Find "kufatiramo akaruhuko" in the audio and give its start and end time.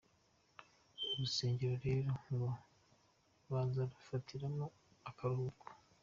3.93-5.65